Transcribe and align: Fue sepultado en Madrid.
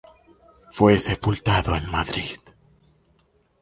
Fue 0.71 0.97
sepultado 0.99 1.75
en 1.75 1.85
Madrid. 1.91 2.39